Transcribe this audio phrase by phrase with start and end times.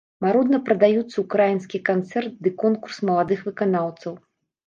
[0.23, 4.13] Марудна прадаюцца ўкраінскі канцэрт ды конкурс маладых выканаўцаў.